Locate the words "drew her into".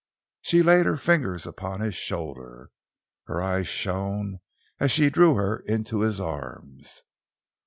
5.11-5.99